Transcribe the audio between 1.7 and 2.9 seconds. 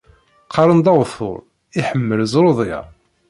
iḥemmel ẓrudeyya.